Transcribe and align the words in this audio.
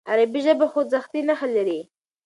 عربي 0.09 0.39
ژبه 0.45 0.65
خوځښتي 0.71 1.21
نښې 1.27 1.47
لري. 1.55 1.79